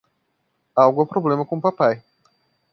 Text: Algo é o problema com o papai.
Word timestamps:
Algo 0.75 1.01
é 1.01 1.03
o 1.03 1.07
problema 1.07 1.45
com 1.45 1.57
o 1.57 1.61
papai. 1.61 2.03